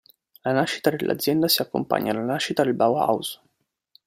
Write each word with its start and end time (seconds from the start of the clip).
La 0.43 0.51
nascita 0.53 0.89
dell'azienda 0.89 1.47
si 1.47 1.61
accompagna 1.61 2.09
alla 2.11 2.23
nascita 2.23 2.63
del 2.63 2.73
Bauhaus. 2.73 3.39